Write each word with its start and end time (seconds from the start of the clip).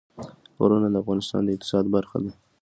غرونه 0.59 0.87
د 0.89 0.95
افغانستان 1.03 1.41
د 1.43 1.49
اقتصاد 1.55 1.85
برخه 1.95 2.17
ده. 2.23 2.31